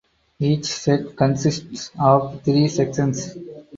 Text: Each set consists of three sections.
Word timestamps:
Each 0.39 0.65
set 0.65 1.15
consists 1.15 1.91
of 1.99 2.41
three 2.41 2.67
sections. 2.69 3.37